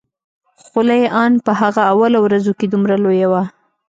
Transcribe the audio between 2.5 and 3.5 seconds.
کښې دومره لويه وه.